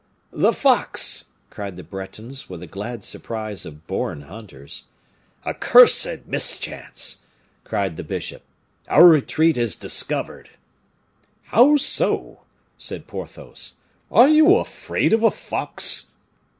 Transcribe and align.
"The 0.33 0.51
fox!" 0.51 1.25
cried 1.51 1.75
the 1.75 1.83
Bretons, 1.83 2.49
with 2.49 2.61
the 2.61 2.65
glad 2.65 3.03
surprise 3.03 3.67
of 3.67 3.85
born 3.85 4.23
hunters. 4.23 4.85
"Accursed 5.45 6.25
mischance!" 6.25 7.19
cried 7.63 7.97
the 7.97 8.03
bishop, 8.03 8.41
"our 8.87 9.05
retreat 9.05 9.59
is 9.59 9.75
discovered." 9.75 10.49
"How 11.43 11.77
so?" 11.77 12.39
said 12.79 13.05
Porthos; 13.05 13.73
"are 14.11 14.27
you 14.27 14.55
afraid 14.55 15.13
of 15.13 15.21
a 15.21 15.29
fox?" 15.29 16.07